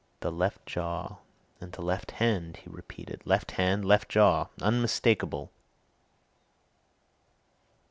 "The 0.21 0.31
left 0.31 0.65
jaw 0.65 1.17
and 1.59 1.71
the 1.73 1.83
left 1.83 2.09
hand!" 2.13 2.57
he 2.57 2.69
repeated. 2.71 3.21
"Left 3.23 3.51
hand 3.51 3.85
left 3.85 4.09
jaw! 4.09 4.47
Unmistakable!" 4.59 5.51